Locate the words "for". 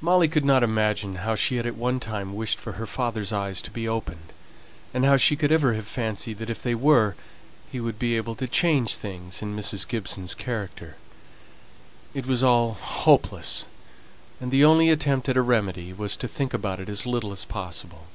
2.60-2.74